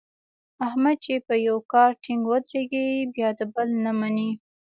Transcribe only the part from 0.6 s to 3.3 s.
احمد چې په یوه کار ټینګ ودرېږي بیا